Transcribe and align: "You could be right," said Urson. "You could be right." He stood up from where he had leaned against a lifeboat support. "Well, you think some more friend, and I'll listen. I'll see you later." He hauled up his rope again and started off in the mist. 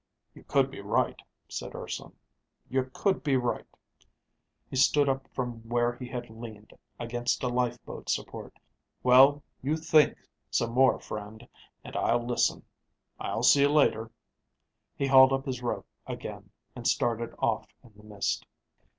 "You 0.33 0.43
could 0.43 0.71
be 0.71 0.81
right," 0.81 1.21
said 1.47 1.75
Urson. 1.75 2.13
"You 2.67 2.89
could 2.91 3.21
be 3.21 3.37
right." 3.37 3.67
He 4.67 4.75
stood 4.75 5.07
up 5.07 5.27
from 5.35 5.69
where 5.69 5.95
he 5.95 6.07
had 6.07 6.27
leaned 6.31 6.73
against 6.99 7.43
a 7.43 7.47
lifeboat 7.47 8.09
support. 8.09 8.57
"Well, 9.03 9.43
you 9.61 9.77
think 9.77 10.17
some 10.49 10.71
more 10.71 10.97
friend, 10.99 11.47
and 11.83 11.95
I'll 11.95 12.25
listen. 12.25 12.65
I'll 13.19 13.43
see 13.43 13.61
you 13.61 13.69
later." 13.69 14.09
He 14.95 15.05
hauled 15.05 15.33
up 15.33 15.45
his 15.45 15.61
rope 15.61 15.85
again 16.07 16.49
and 16.75 16.87
started 16.87 17.35
off 17.37 17.67
in 17.83 17.93
the 17.95 18.01
mist. 18.01 18.47